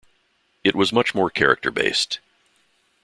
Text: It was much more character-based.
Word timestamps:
It 0.63 0.73
was 0.75 0.91
much 0.91 1.13
more 1.13 1.29
character-based. 1.29 2.17